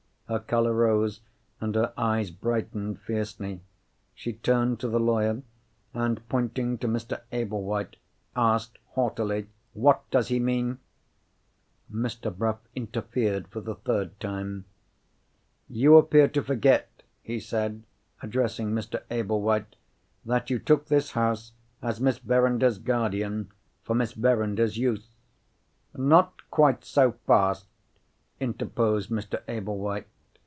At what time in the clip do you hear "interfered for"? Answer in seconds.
12.77-13.59